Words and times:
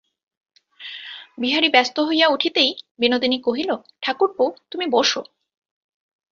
বিহারী 1.37 1.69
ব্যস্ত 1.69 1.95
হইয়া 1.99 2.27
উঠিতেই 2.27 2.71
বিনোদিনী 2.99 3.37
কহিল, 3.41 3.71
ঠাকুরপো, 4.01 4.45
তুমি 4.71 4.85
বসো। 4.89 5.21